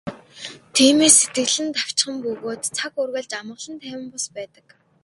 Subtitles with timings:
[0.73, 4.67] Тиймээс сэтгэл нь давчхан бөгөөд цаг үргэлж амгалан тайван бус байдаг.